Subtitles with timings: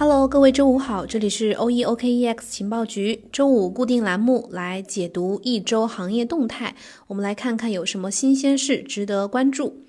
[0.00, 6.74] Hello，各位周五好，这里是 O E O K E X 情报局周五固定栏目，来解读一周行业动态。
[7.08, 9.84] 我们来看看有什么新鲜事值得关注。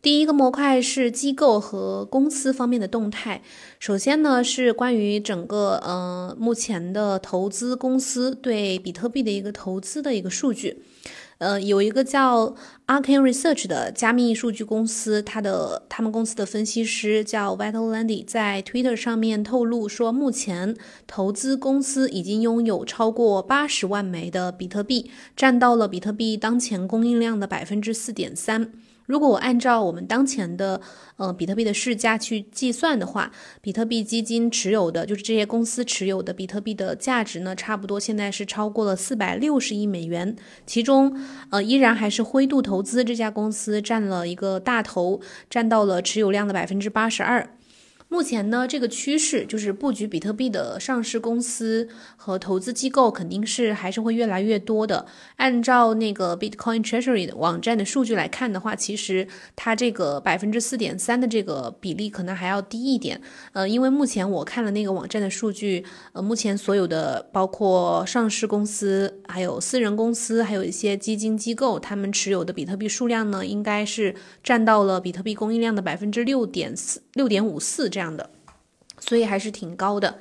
[0.00, 3.42] 第一个模块是机构和公司方面的动态。
[3.78, 10.82] 首先呢，是关于整个呃目前的投资公司对比特币的一个投资的一个数据。
[11.40, 12.54] 呃，有一个叫
[12.86, 28.70] Arcane Research 的加密数据公司，它的他们公司的分析师叫 Vital Landy，在 Twitter 上面透露说，目前投资公司已经拥有超过八十万枚的比特币，占到了比特币当前供应量的百分之四点三。
[29.06, 30.80] 如果我按照我们当前的
[31.16, 41.18] 呃比特币的市价去计算的话，比特币基金持有的就是这些公司持有的比特币的价值呢，差不多现在是超过了四百六十亿美元，其中
[41.50, 47.48] 呃依然还是灰度投资这家公司占了一个大头，占到了持有量的百分之八十二。
[48.12, 55.06] 目前呢，这个趋势就是布局比特币的上市公司和投资机构肯定是还是会越来越多的。
[55.36, 63.20] 按照那个 Bitcoin Treasury 的网站的数据来看的话，其实它这个百分之四点三的这个比例可能还要低一点。
[63.52, 77.99] 呃，因为目前我看了那个网站的数据，呃，目前所有的包括上市公司、还有私人公司、还有一些基金机构，他们持有的比特币数量呢，应该是占到了比特币供应量的百分之六点四、六点五四这样。
[78.00, 78.30] 这样的，
[78.98, 80.20] 所以还是挺高的。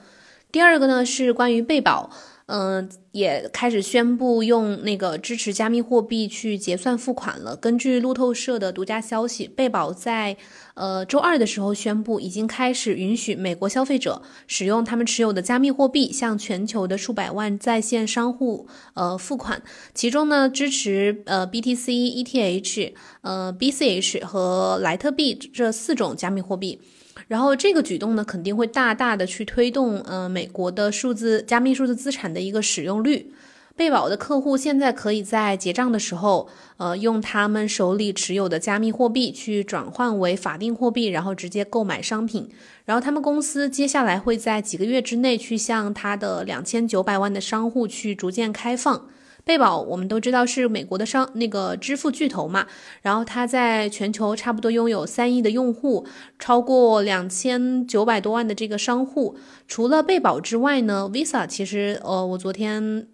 [0.51, 2.09] 第二个呢是关于贝宝，
[2.47, 7.55] 嗯，也开始宣布用那个支持加密货币去结算付款了。
[7.55, 10.35] 根据路透社的独家消息，贝宝在
[10.73, 19.61] 呃周二的时候宣布，已经开始允许美国消费者使用他们持有的加密货币向全球的数百万在线商户呃付款，
[19.93, 26.81] 其中呢支持呃 BTC、ETH、呃 BCH 和莱特币这四种加密货币。
[27.29, 33.31] 然后这个举动呢，肯定会大大的去推动，呃，美国的数字加密数字资产的一个使用率。
[33.75, 42.49] 贝宝的客户现在可以在结账的时候，呃，用他们手里持有的加密货币去转换为法定货币，然后直接购买商品。
[42.85, 49.07] 然后他们公司接下来会在几个月之内去向他的两千九百万的商户去逐渐开放。
[49.49, 52.67] 贝宝，我们都知道是美国的商那个支付巨头嘛，
[53.01, 56.05] 然后它在全球差不多拥有三亿的用户，
[56.37, 59.35] 超过两千九百多万的这个商户。
[59.67, 63.07] 除了贝宝之外呢，Visa 其实呃，我昨天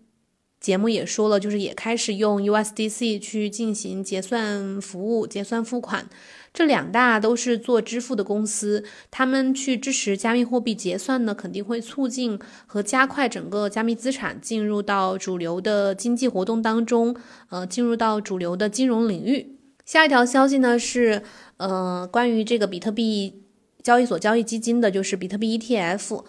[0.60, 6.10] 节目也说了，就是也开始用 USDC 去进行结算服务、结算付款。
[6.56, 17.14] 这两大都是做支付的公司，他们去支持加密货币结算呢，肯定会促进和加快整个加密资产进入到主流的经济活动当中，
[17.50, 19.58] 呃，进入到主流的金融领域。
[19.84, 21.24] 下一条消息呢是，
[21.58, 23.44] 呃，关于这个比特币
[23.84, 26.24] 交易所交易基金的，就是比特币 ETF。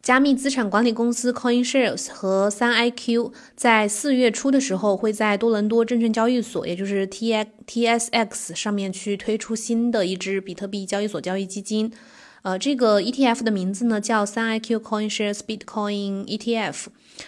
[0.00, 11.92] 加密资产管理公司 CoinShares 和三 IQ 在四月初的时候，会在多伦多证券交易所，也就是 T X T S X 上面去推出新的一支比特币交易所交易基金。
[12.42, 16.86] 呃，这个 ETF 的名字呢叫三 IQ CoinShares Bitcoin ETF，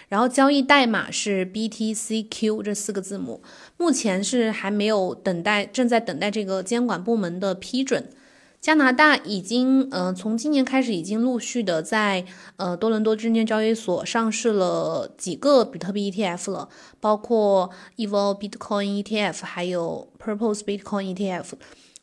[0.09, 3.41] 然后交易代码是 BTCQ 这四个字母。
[3.77, 8.11] 目前是还没有等待，正在等待这个监管部门的批准。
[8.65, 12.25] 加拿大已经，呃，从今年开始已经陆续的在，
[12.57, 21.45] 呃，多伦多证券交易所上市了几个比特币 ETF 了，包括 Evo Bitcoin ETF，还有 Purpose Bitcoin ETF。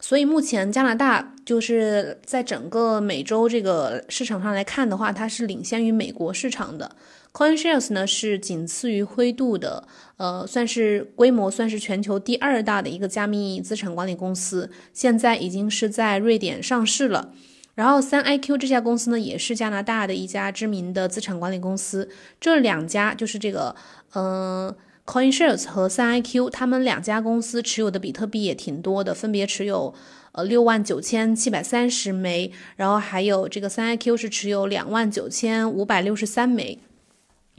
[0.02, 6.96] 所以目前加拿大就是在整个美洲这个市场上来看的话，它是领先于美国市场的。
[7.32, 17.32] CoinShares 呢是仅次于灰度的，呃，算是规模算是全球第二大的一个加密资产管理公司，现在已经是在瑞典上市了。
[17.74, 22.10] 然后三 IQ 这家公司呢也是加拿大的一家知名的资产管理公司。
[22.40, 23.74] 这两家就是这个，
[24.14, 24.76] 嗯
[25.12, 29.94] ，CoinShares 和三 IQ，他们两家公司持有的比特币也挺多的，分别持有
[30.32, 36.80] 呃六万九千七百三十枚，然后还有这个三 IQ 是持有两万九千五百六十三枚。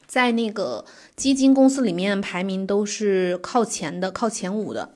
[0.06, 4.94] 在那个基金公司里面排名都是靠前的，靠前五的。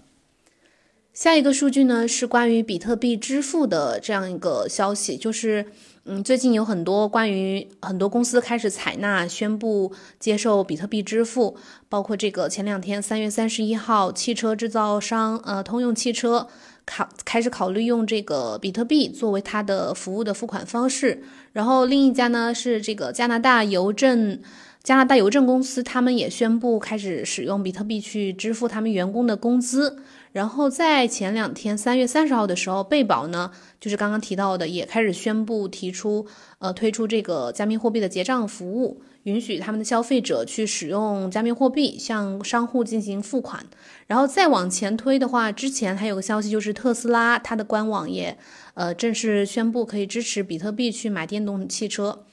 [1.12, 5.66] 下一个数据呢是关于比特币支付的这样一个消息，就是
[6.08, 11.56] 嗯，最近有很多关于很多公司开始采纳宣布接受比特币支付，
[11.88, 16.46] 包括这个前两天三月三十一号，汽车制造商呃通用汽车
[16.84, 24.38] 考开始考虑用这个比特币作为它的服务的付款方式，然后另一家呢是这个加拿大邮政。
[24.84, 29.98] 加拿大邮政公司他们也宣布开始使用比特币去支付他们员工的工资。
[30.36, 33.50] 然后在前两天，三月三十号的时候，贝宝呢，
[33.80, 36.26] 就是刚刚提到的，也开始宣布提出，
[36.58, 43.64] 呃，推出这个加密货币的结账服务，允许他们的消费者去使用加密货币向商户进行付款。
[44.08, 48.36] 然后再往前推的话，之前还有个消息，就是特斯拉它的官网也，
[48.74, 52.25] 呃，正式宣布可以支持比特币去买电动汽车。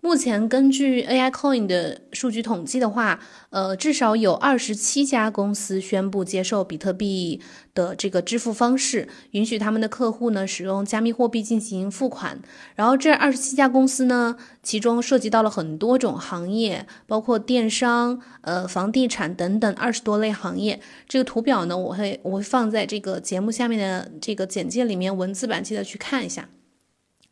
[0.00, 3.18] 目前根据 AI Coin 的数据统计的话，
[3.50, 7.40] 呃，至少有二十七家公司宣布接受比特币
[7.74, 12.40] 的这个支付方式，允许他们的客户呢使用加密货币进行付款。
[12.76, 20.80] 然后这二十七家公司呢，其中涉及到了很多种行业，包括电商、呃房地产等等二十多类行业。
[21.08, 26.48] 这个图表呢，我会我会放在这个节目下面的这个简介里面，文字版记得去看一下。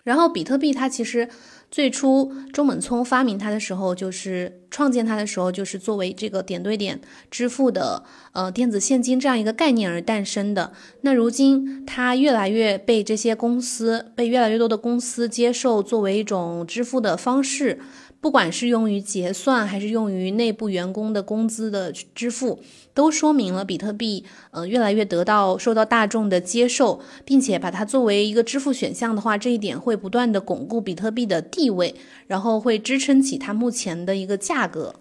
[0.06, 1.28] 然后比特币它其实。
[1.68, 10.72] 最初，中本聪发明它的时候，就是创建它的时候，就是作为这个点对点支付的呃电子现金这样一个概念而诞生的。
[11.00, 17.80] 那如今，它越来越被这些公司，被越来越多的公司接受作为一种支付的方式。
[18.26, 22.58] 不管是用于结算，还是用于内部员工的工资的支付，
[22.92, 31.94] 都说明了比特币呃越来越得到受到大众的接受，并且把它作为一个支付选项的话，这一点会不断的巩固比特币的地位，
[32.26, 34.96] 然后会支撑起它目前的一个价格。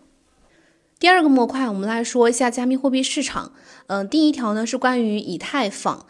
[0.99, 3.53] 第二个模块，我们来说一下加密货币市场。
[3.87, 6.05] 嗯，第一条呢是关于以太坊。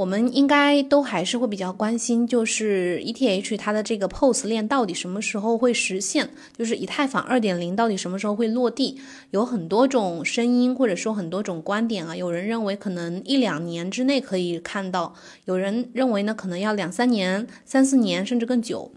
[0.00, 6.30] 我们应该都还是会比较关心，就是 ETH 它的这个 POS 链到底什么时候会实现？
[6.56, 8.98] 就是以太坊二点零到底什么时候会落地？
[9.30, 12.16] 有很多种声音或者说很多种观点啊。
[12.16, 15.14] 有人认为可能一两年之内可以看到，
[15.44, 18.90] 有人认为呢可能要两三年、三四年甚至更久。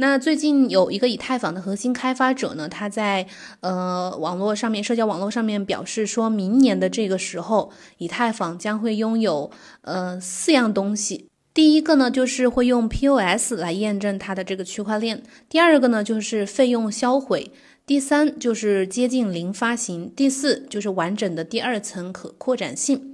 [0.00, 3.26] 那最近有一个以太坊的核心开发者呢，他在
[3.60, 9.50] 呃网络上面、社交网络上面表示，说明年的这个时候，以太坊将会拥有
[9.82, 11.26] 呃四样东西。
[11.52, 15.18] 第一个呢，就是会用 POS 来验证它的这个区块链；
[15.50, 17.50] 第二个呢，就是费用销毁；
[17.84, 23.09] 第三就是接近零发行；第四就是完整的第二层可扩展性。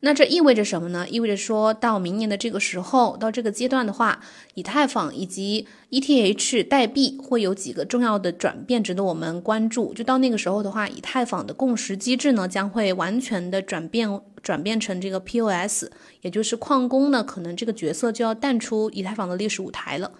[0.00, 1.08] 那这意味着什么呢？
[1.08, 4.20] 意味着说到明年的这个时候，到这个阶段的话，
[4.54, 9.92] 以太坊以及 ETH 代币会有几个重要的转变，值得我们关注。
[9.92, 15.86] 就到那个时候的话，以太坊的共识机制呢，将会完全的转变，转变成这个 POS，
[16.20, 20.12] 也就是矿工呢，可能这个角色就要淡出以太坊的历史舞台了。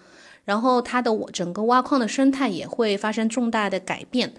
[0.43, 4.33] 然后它的整个挖矿的生态也会发生重大的改变。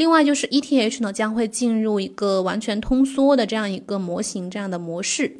[0.00, 5.36] 另外就是 ETH 呢将会进入一个完全通缩的这样一个模型这样的模式，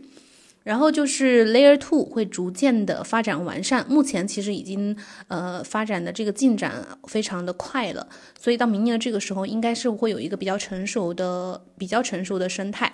[0.64, 4.94] 然后就是 Layer Two 会逐渐的发展完善，目前其实已经
[5.28, 8.06] 呃发展的这个进展非常的快了，
[8.38, 12.92] 所以到明年的这个时候应该是会有一个比较成熟的比较成熟的生态。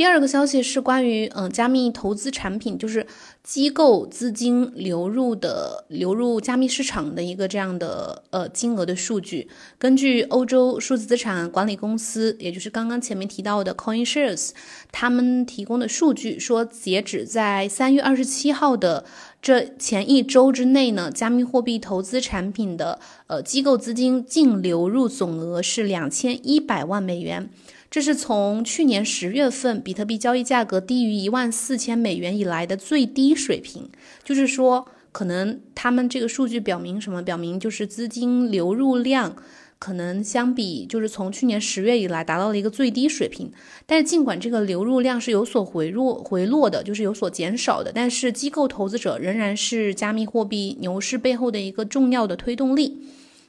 [0.00, 3.06] 第二个消息是关于嗯加密投资产品，就是
[3.44, 9.50] 机构资金流入的流入加密市场的一个这样的呃金额的数据。
[9.78, 14.52] 根据欧洲数字资产管理公司，也就是刚刚前面提到的 CoinShares，
[14.90, 19.04] 他们提供的数据说，截止在三月二十七号的
[19.42, 27.50] 这前一周之内呢，加密货币投资产品的呃机构资金净流入总额是两千一百万美元。
[27.90, 33.90] 这是从去年十月份比特币交易价格低于一万四千美元以来的最低水平。
[34.22, 37.20] 就是说，可能他们这个数据表明什么？
[37.20, 39.34] 表明就是资金流入量
[39.80, 43.50] 可能相比就是从去年十月以来达到了一个最低水平。
[43.86, 53.02] 但是尽管这个流入量是有所回落回落的，就是有所减少的，但是机构投资者仍然是加密货币牛市背后的一个重要的推动力。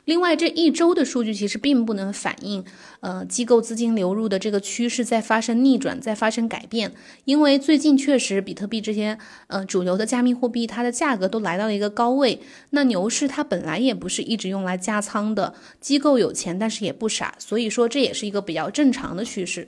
[0.05, 2.63] 另外，这一周的数据其实并不能反映，
[3.01, 6.91] 呃，机构资金流入的这个趋势在发生逆转，在发生改变。
[7.25, 9.17] 因为最近确实，比特币这些
[9.47, 12.41] 呃主流的加密货币，它的价格都来到了一个高位。
[12.71, 19.67] 那牛市它本来也不是一直用来加仓的，机构有钱，但是也不傻，所以说这也是一个比较正常的趋势。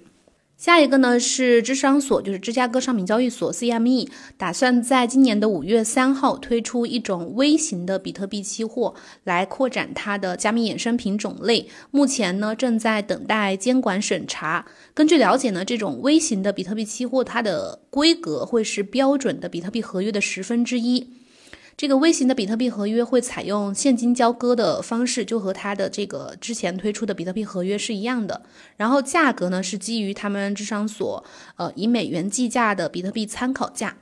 [0.63, 11.67] 下一个呢是芝商所，就是芝加哥商品交易所 （CME），打算在今年的五月三号推出一种微型的比特币期货，来扩展它的加密衍生品种类。
[11.91, 14.65] 目前呢正在等待监管审查。
[14.93, 21.09] 根据了解呢，这种微型的比特币期货，它的规格会是标准的比特币合约的十分之一。
[21.75, 28.43] 这个微型的比特币合约会采用现金交割的方式，就和它的这个之前推出的比特币合约是一样的。
[28.77, 31.23] 然后价格呢是基于他们智商所
[31.55, 33.97] 呃以美元计价的比特币参考价。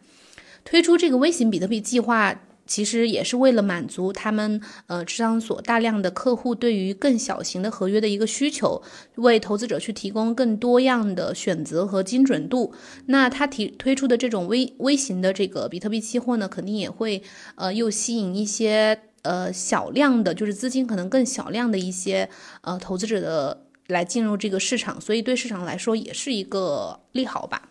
[0.63, 8.81] 推出这个微型比特币计划其实也是为了满足他们呃智商所大量的客户对于更小型的合约的一个需求，
[9.15, 12.73] 为投资者去提供更多样的选择和精准度。
[13.07, 17.21] 那他提推出的这种微微型的这个比特币期货呢，肯定也会
[17.55, 22.29] 呃又吸引一些呃小量的，就是资金可能更小量的一些
[22.61, 27.69] 呃投资者的来进入这个市场，所以对市场来说也是一个利好吧。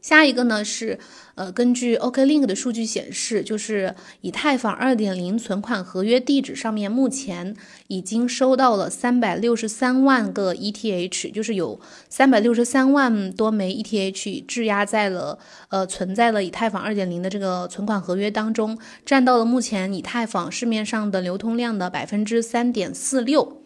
[0.00, 0.98] 下一个呢是，
[1.34, 7.54] 呃，根据 OKLink 的数据显示，就是以太坊2.0存款合约地址上面目前
[7.88, 11.78] 已经收到了363万个 ETH，就是有
[12.10, 15.38] 363万多枚 ETH 质押在了，
[15.68, 23.62] 呃，存在了以太坊2.0的这个存款合约当中，占到了目前以太坊市面上的流通量的百分之三点四六。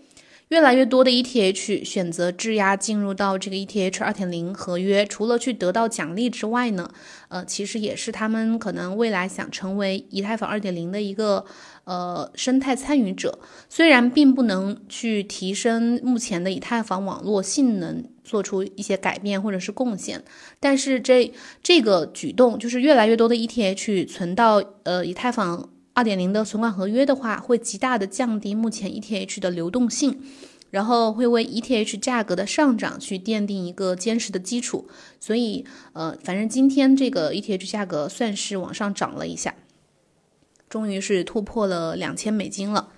[0.52, 6.90] 越来越多的 ETH 选择质押进入到这个 ETH 二点零合约，除了去得到奖励之外呢，
[7.28, 11.47] 呃，其实也是他们可能未来想成为以太坊二点零的一个
[11.85, 13.38] 呃生态参与者。
[13.71, 20.23] 虽然并不能去提升目前的以太坊网络性能，做出一些改变或者是贡献，
[20.61, 21.32] 但是这
[21.62, 25.71] 这个举动就是越来越多的 ETH 存到呃以太坊。
[25.94, 30.22] 二点零的存款合约的话，会极大的降低目前 ETH 的流动性，
[30.70, 34.88] 然后会为 ETH 价格的上涨去奠定一个坚实的基础。
[35.20, 39.54] 所以，呃，反正今天这个 ETH 价格算是往上涨了一下，
[40.70, 42.88] 终于是突破了两千美金了。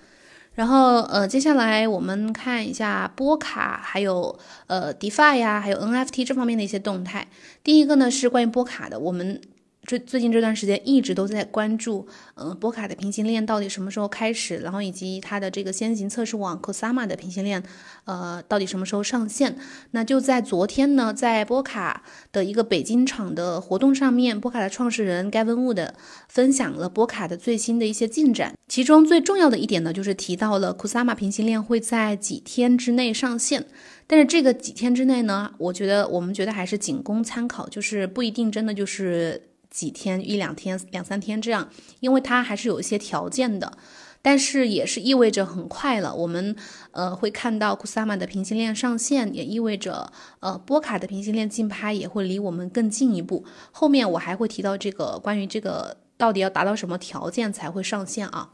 [0.53, 7.27] 然后，呃，接下来我们看一下波卡，还有呃 DeFi 呀，还有 NFT 这方面的一些动态。
[7.61, 9.41] 第一个呢是关于波卡的，我们。
[9.85, 17.61] 最最近这段时间一直都在关注，嗯，波卡的平行链到底什么时候开始，然后以及它的这个先行测试网 Cosma 的平行链，
[18.05, 19.57] 呃，到底什么时候上线？
[19.91, 25.89] 那就在昨天呢，在波卡的一个北京场的活动上面，波卡的创始人 Gavin Wood
[26.27, 33.65] 分享了波卡的最新的一些进展，其中最重要的一点呢，就是提到了 Cosma 平行链会在几天之内上线，
[34.07, 39.41] 但是这个几天之内呢，我觉得我们觉得还是仅供参考，就是不一定真的就是。
[39.75, 43.77] 几天一两天两三天这样，因为它还是有一些条件的，
[44.21, 46.15] 但是也是意味着很快了。
[46.15, 46.55] 我们
[46.91, 53.43] 呃会看到 Kusama 的平行链上线，也意味着呃波卡的平行链竞拍也会离我们更进一步。
[53.73, 58.51] 后面我还会提到这个关于这个到底要达到什么条件才会上线啊？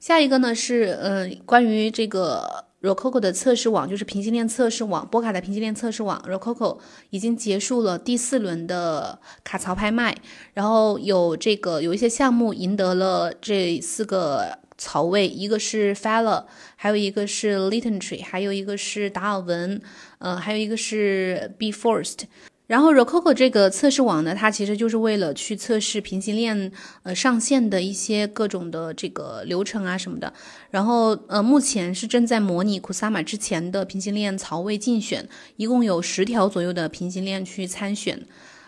[0.00, 2.67] 下一个呢是呃关于这个。
[2.80, 6.78] Rococo 的测试网就是平行链测试网，波卡的平行链测试网 Rococo
[7.10, 10.16] 已经结束了第四轮的卡槽拍卖，
[10.54, 19.82] 然后有这个有一些项目赢得了这四个槽位，一个是 f e l l a 还有一个是 Litentry，还有一个是达尔文，
[20.18, 22.20] 呃，还有一个是 Be Forced。
[22.68, 26.70] 然后 Rococo 这个测试网呢，它其实就是为了去测试平行链
[27.02, 30.30] 呃上线的一些各种的这个流程啊什么的。
[30.70, 38.20] 然后呃，目前是正在模拟 Kusama 之前的平行链槽位竞选，一共有十条左右的平行链去参选。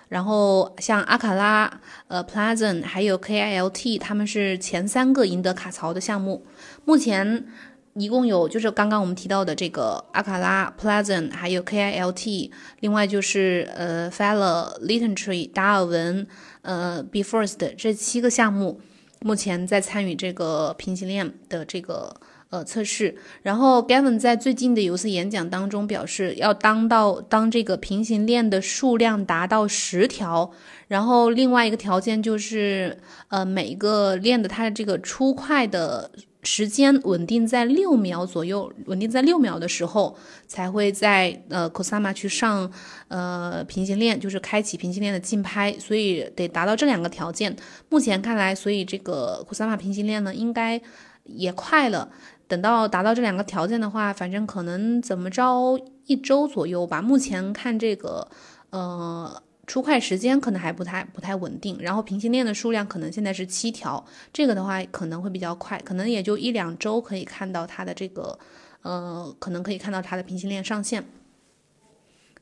[0.08, 6.46] 然后像阿卡拉、呃 Plazen 还有 KILT，他们是前三个赢得卡槽的项目。
[6.86, 7.46] 目前。
[7.94, 16.24] 一共有就是刚刚我们提到的这个阿卡拉、Pleasant，还有 KILT，另外就是呃 Fellow Littentree、达尔文、
[16.62, 18.80] 呃 Be First 这七个项目，
[19.20, 22.14] 目前在参与这个平行链的这个
[22.50, 23.16] 呃测试。
[23.42, 30.52] 然后 Gavin 在最近的有次演讲当中表示，要当到当这个平行链的数量达到十条，
[30.86, 32.96] 然后另外一个条件就是
[33.28, 36.12] 呃每一个链的它的这个出块的。
[36.42, 40.16] 时间稳定在六秒左右，稳定在六秒的时候，
[40.46, 42.70] 才会在呃 Cosama 去上
[43.08, 47.54] 呃平行链，就是开启平行链的竞拍，所以得达到这两个条件。
[47.88, 50.80] 目前看来，所以这个 Cosama 平行链呢，应该
[51.24, 52.10] 也快了。
[52.48, 57.02] 等到达到这两个条件的话，反正可能怎么着一周左右吧。
[57.02, 58.26] 目前看这个
[58.70, 59.42] 呃。
[59.70, 68.36] 出块时间可能还不太不太稳定，然后平行链的数量可能现在是七条，这个的话可能会比较快，可能也就一两周可以看到它的这个，
[68.82, 71.04] 呃，可能可以看到它的平行链上线。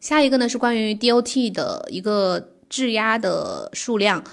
[0.00, 4.24] 下一个呢是关于 DOT 的一个质押的数量，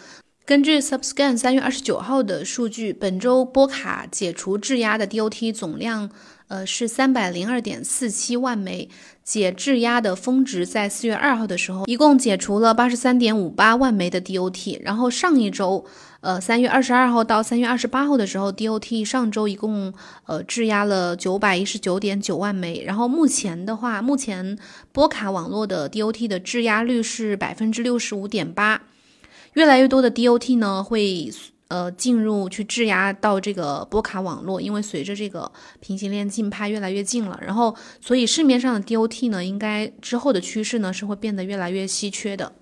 [0.46, 6.10] 根据 Subscan 三月二十九号的数据，本周波卡解除质押的 DOT 总量。
[6.48, 8.88] 呃，是三百零二点四七万枚
[9.24, 14.80] 解质押的峰值，在四月二号的时候，一共解除了八十三点五八万枚的 DOT。
[14.84, 15.84] 然后上一周，
[16.22, 19.92] 呃，三月二十二号到三月二十八号的时候，DOT 上周一共
[20.28, 22.84] 呃质押了九百一十九点九万枚。
[22.86, 24.58] 然后目前的话，目前
[24.92, 28.84] 波卡网络的 DOT 的质押率是百分之六十五点八。
[29.54, 31.32] 越来越多的 DOT 呢会。
[31.68, 42.54] 呃进入去质押到这个波卡网络，因为随着这个平行链竞拍越来越近了，然后所以市面上的 DOT 呢，应该之后的趋势呢是会变得越来越稀缺的。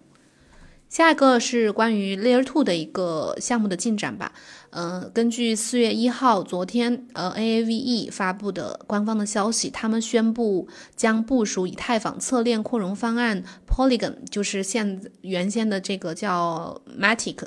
[0.89, 4.31] 下一个是关于 Layer Two 的一个项目的进展吧。
[4.69, 17.39] 呃，根据四月一号昨天呃 AAVE 发布的官方的消息，他们宣布将部署以太坊侧链扩容方案 Polygon，就是现原先的这个叫 Matic。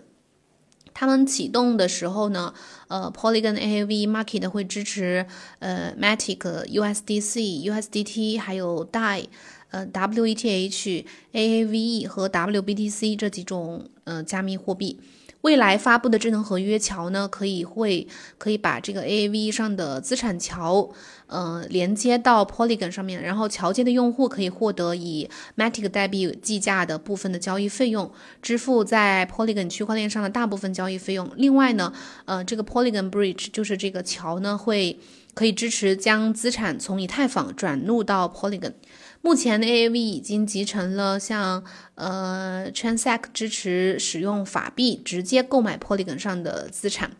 [0.98, 2.54] 他们启动的时候呢，
[2.88, 5.26] 呃，Polygon AAV Market 会支持
[5.58, 9.26] 呃 Matic、USDC、USDT 还有 DAI。
[9.70, 14.98] 呃，WETH、AAVE 和 WBTC 这几种呃加密货币，
[15.46, 20.90] 未来发布的智能合约桥呢，可以会可以把这个 AAV 上的资产桥，
[21.28, 28.10] 呃，连接到 Polygon 上面，然后桥接的用户可以获得以 Matic 代币计价的部分的交易费用，
[28.42, 31.30] 支付在 Polygon 区块链上的大部分交易费用。
[31.36, 31.92] 另外呢，
[32.24, 34.98] 呃，这个 Polygon Bridge 就是这个桥呢，会
[35.34, 38.72] 可以支持将资产从以太坊转入到 Polygon。
[39.26, 41.64] 目前的 AAV 已经集成了像
[41.96, 47.10] 呃 Transact 支持使用法币直接购买 Polygon 上的资产。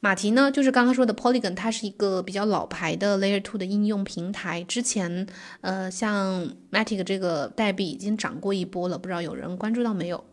[0.00, 4.64] 马蹄呢，就是刚刚说的 Polygon，它是一个比较老牌的 Layer Two 的应用平台。
[4.64, 5.26] 之前
[5.60, 10.24] 呃像 Matic 这个代币已经涨过一波了，不知道有人关注到没有？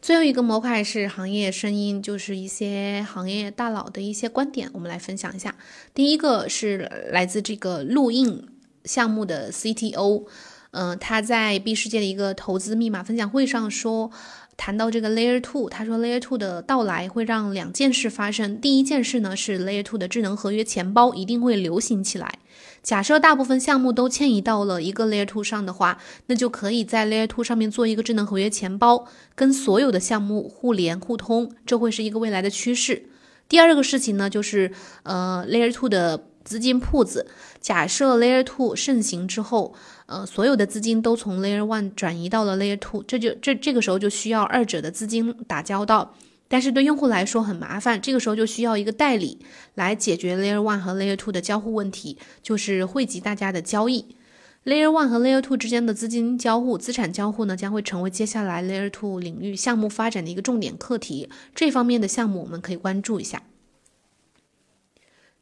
[0.00, 5.54] 最后一个模块是行业声音，就是一些行业大佬的一些观点，我们来分享一下。
[5.92, 8.48] 第一个是来自这个录印。
[8.84, 10.24] 项目的 CTO，
[10.70, 14.10] 嗯，他在 B 世界的一个投资密码分享会上说，
[14.56, 18.60] 谈到这个 Layer Two，他说 Layer Two 的到来会让两件事发生。
[18.60, 22.38] 第一件事呢是 Layer Two 的智能合约钱包一定会流行起来。
[22.82, 33.04] 假设大部分项目都迁移到了一个 Layer Two 上的话，那就可以在 Layer Two 上面做一个智能合约钱包，跟所有的项目互联互通，这会是一个未来的趋势。
[33.48, 34.72] 第二个事情呢，就是
[35.02, 36.26] 呃 Layer Two 的。
[36.50, 37.28] 资金铺子，
[37.60, 39.72] 假设 Layer Two 盛行之后，
[40.06, 46.16] 呃，所有的资金都从 Layer One 转移到了 Layer Two，这就这这个时候就需要二者的资金打交道，
[46.48, 49.38] 但是对用户来说很麻烦，这个时候就需要一个代理
[49.76, 54.16] 来解决 Layer One 和 Layer Two 的交互问题，就是汇集大家的交易。
[54.64, 63.40] Layer One 和 Layer Two 之间的资金交互、资产交互呢，将会成为接下来 Layer Two 领域项目发展的一个重点课题，这方面的项目我们可以关注一下。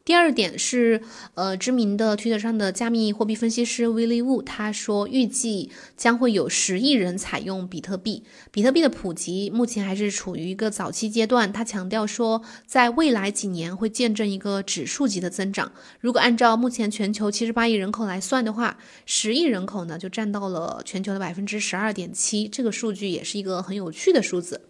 [0.09, 1.03] 第二点是，
[1.35, 8.25] 呃，知名的推特上的加密货币分析师 Willie Wu 他说，预计将会有十亿人采用比特币。
[8.51, 11.53] 比特币的普及目前还是处于一个早期阶段。
[11.53, 15.73] 他强调说，在未来几年会见证一个指数级的增长。
[16.01, 22.49] 如果按照目前全球七十八亿人口来算的话，十亿人口呢就占到了全球的百分之十二点七。
[22.49, 24.63] 这个数据也是一个很有趣的数字。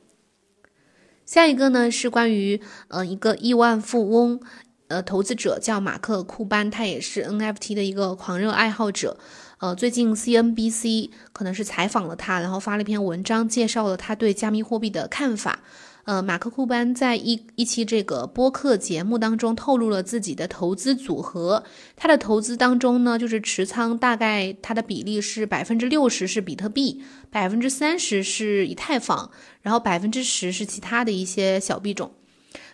[1.25, 4.41] 下一个呢是关于，呃，一个亿万富翁。
[4.89, 9.19] 呃，投资者叫马克库班，他也是 NFT 的一个狂热爱好者。
[9.59, 15.61] 呃，最近 CNBC 可能是采访了他，然后发了一篇文章，介绍了他对加密货币的看法。
[16.05, 21.65] 呃，马克库班在一一期这个播客节目当中透露了自己的投资组合。
[21.97, 32.11] 他的投资当中呢，就是持仓大概他的比例是百分之六十是比特币，百分之三十是以太坊，然后百分之十是其他的一些小币种。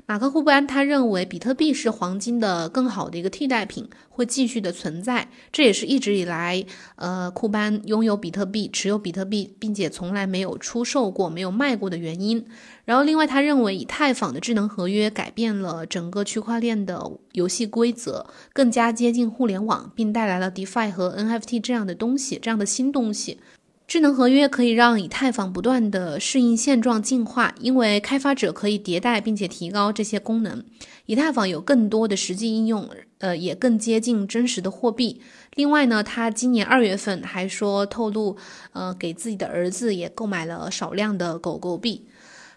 [0.07, 5.31] 马克·库班他认为，比特币是黄金的更好的一个替代品，会继续的存在。
[5.51, 6.63] 这也是一直以来，
[6.97, 12.45] 呃，库班拥有比特币、持有比特币，并且从来没有出售过、没有卖过的原因。
[12.85, 23.41] 然后，另外他认为，以太坊的智能合约改变了整个区块链的游戏规则，更加接近互联网，并带来了 DeFi 和 NFT 这样的东西，这样的新东西。
[23.87, 30.65] 智能合约可以让以太坊不断的适应现状进化，因为开发者可以迭代并且提高这些功能。
[31.07, 35.21] 以太坊有更多的实际应用，呃，也更接近真实的货币。
[35.55, 38.37] 另外呢，他今年二月份还说透露，
[38.73, 42.07] 呃，给自己的儿子也购买了少量的狗狗币。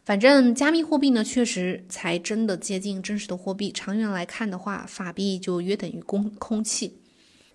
[0.05, 3.69] 反正加密货币呢，确实才真的接近真实的货币。
[3.73, 6.96] 长远来看的话，法币就约等于空空气。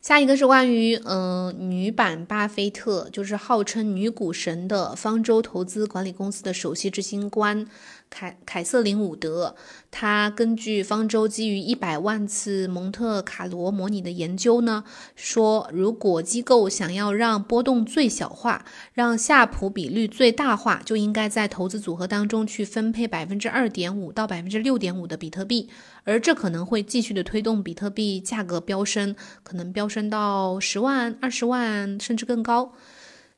[0.03, 7.65] 下一个是关于，嗯，女版巴菲特，就是号称女股神的方舟投资管理公司的首席执行官。
[8.13, 9.57] 凯凯瑟琳伍德，
[9.91, 14.85] 他根据方舟基于一百万次蒙特卡罗模拟的研究呢，
[15.17, 25.71] 说如果机构想要让波动最小化，让夏普比率最大化，就应该在投资组合当中去分配百分之二点五到百分之六点五的比特币，
[26.05, 32.75] 而这可能会继续的推动比特币价格飙升，可能飙升到十万、二十万甚至更高。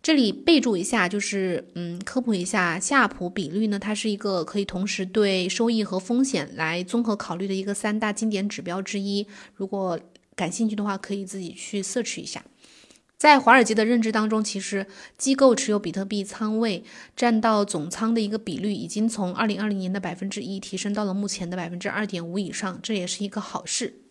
[0.04, 9.26] 这里备注一下，就是嗯，科普一下，夏普比率呢，它是一个可以同时对收益和风险来综合考虑的一个三大经典指标之一。
[9.54, 9.98] 如果
[10.36, 12.44] 感兴趣的话，可以自己去 search 一下。
[13.16, 14.86] 在华尔街的认知当中，其实
[15.16, 16.84] 机构持有比特币仓位
[17.16, 24.03] 占到总仓的一个比率，已经从二零二零年的百分之一提升到了目前的百分之二点五以上，这也是一个好事。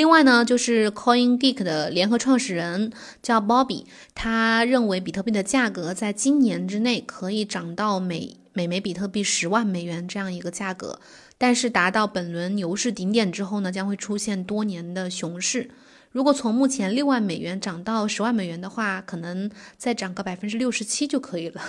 [0.00, 2.90] 另外呢，就是 CoinGeek 的联合创始人
[3.22, 3.84] 叫 Bobby，
[4.14, 10.98] 他认为比特币的价格在今年之内可以涨到每每枚比特币十万美元这样一个价格，
[11.36, 15.70] 但是达到本轮牛市顶点之后呢，将会出现多年的熊市。
[16.10, 21.60] 如果从目前六万美元涨到十万美元的话，可能再涨个百分之六十七就可以了。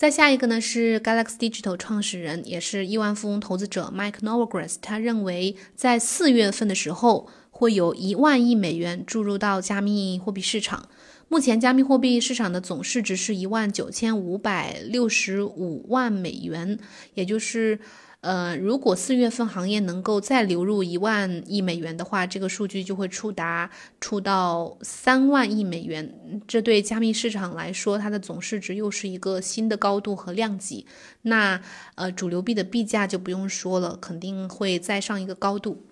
[0.00, 4.76] 再下一个呢是 Galaxy Digital 创始人，也是亿万富翁投资者 Mike Novogratz。
[4.80, 10.88] 他认为，在四月份的时候，会有一万亿美元注入到加密货币市场。
[11.28, 16.78] 目前，加密货币市场的总市值是一万九千五百六十五万美元，
[17.12, 17.78] 也就是。
[18.20, 26.42] 呃，如果四月份行业能够再流入一万亿美元的话，这个数据就会触达触到三万亿美元。
[26.46, 30.86] 这对加密市场来说，它的总市值又是一个新的高度和量级。
[31.22, 31.60] 那
[31.94, 35.86] 呃，主流币的币价就不用说了，肯定会再上一个高度。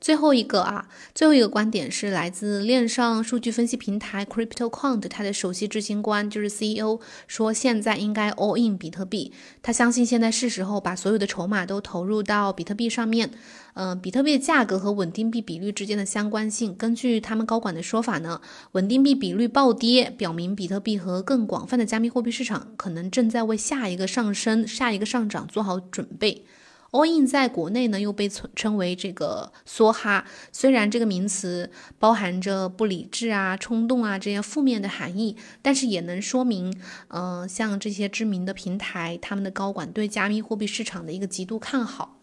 [0.00, 9.32] 最后一个啊，最后一个观点是来自链上数据分析平台 CryptoQuant，它的首席执行官就是 CEO 说，现在应该 all in 比特币。
[9.62, 13.30] 他相信现在是时候把所有的筹码都投入到比特币上面。
[13.74, 18.40] 嗯，比特币价格和稳定币比率之间的相关性，根据他们高管的说法呢，
[18.72, 26.44] 稳定币比率暴跌，表明比特币和更广泛的加密货币市场可能正在为下一个上升、下一个上涨做好准备。
[26.90, 36.72] All in 在国内呢又被称称为这个梭哈，虽然这个名词包含着不理智啊、冲动啊这些负面的含义，但是也能说明，
[37.08, 42.19] 嗯，像这些知名的平台，他们的高管对加密货币市场的一个极度看好。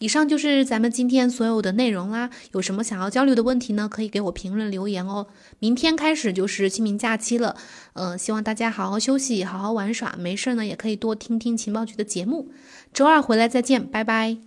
[0.00, 2.30] 以上就是咱们今天所有的内容啦。
[2.52, 3.86] 有什么想要交流的问题呢？
[3.86, 5.26] 可以给我评论留言哦。
[5.58, 7.54] 明天开始就是清明假期了，
[7.92, 10.16] 嗯，希望大家好好休息，好好玩耍。
[10.18, 12.50] 没事呢，也可以多听听情报局的节目。
[12.94, 14.38] 周二回来再见，拜拜。